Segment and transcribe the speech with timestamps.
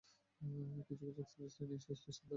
[0.87, 2.29] কিছু express train এই স্টেশনে দাঁড়ায়।